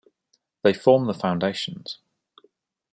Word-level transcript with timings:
They 0.63 0.73
form 0.73 1.05
the 1.05 1.13
foundations. 1.13 1.99